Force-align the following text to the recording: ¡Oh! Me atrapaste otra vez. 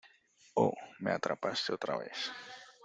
¡Oh! 0.55 0.73
Me 0.97 1.11
atrapaste 1.11 1.73
otra 1.73 1.95
vez. 1.95 2.31